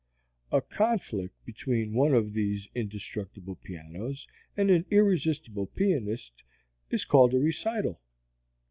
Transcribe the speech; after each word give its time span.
A 0.51 0.61
conflict 0.61 1.35
between 1.45 1.93
one 1.93 2.15
of 2.15 2.33
these 2.33 2.67
indestructible 2.73 3.53
pianos 3.63 4.27
and 4.57 4.71
an 4.71 4.83
irresistible 4.89 5.67
pianist 5.67 6.41
is 6.89 7.05
called 7.05 7.35
a 7.35 7.39
recital. 7.39 8.01